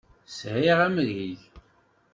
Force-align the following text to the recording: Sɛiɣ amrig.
Sɛiɣ 0.37 0.79
amrig. 0.87 1.39